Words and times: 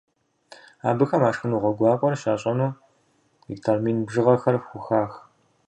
Абыхэм 0.89 1.23
а 1.29 1.31
шхыныгъуэ 1.35 1.71
гуакӏуэр 1.77 2.15
щащӏэну 2.21 2.77
гектар 3.49 3.77
мин 3.83 3.97
бжыгъэхэр 4.05 4.55
хухах. 4.65 5.11